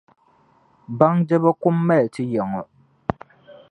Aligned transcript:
Baŋdiba 0.97 1.49
kum 1.61 1.77
mali 1.87 2.07
ti 2.13 2.23
yaŋɔ. 2.33 2.61